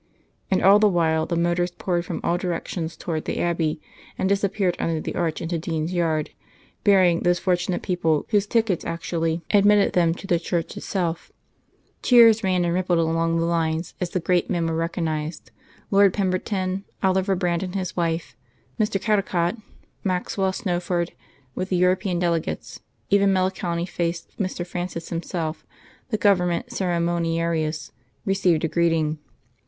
[0.49, 3.79] And all the while the motors poured from all directions towards the Abbey
[4.17, 6.31] and disappeared under the arch into Dean's Yard,
[6.83, 11.31] bearing those fortunate persons whose tickets actually admitted them to the church itself.
[12.01, 15.51] Cheers ran and rippled along the lines as the great men were recognised
[15.91, 18.35] Lord Pemberton, Oliver Brand and his wife,
[18.79, 18.99] Mr.
[18.99, 19.57] Caldecott,
[20.03, 21.11] Maxwell, Snowford,
[21.53, 22.79] with the European delegates
[23.11, 24.65] even melancholy faced Mr.
[24.65, 25.63] Francis himself,
[26.09, 27.91] the Government ceremoniarius,
[28.25, 29.19] received a greeting.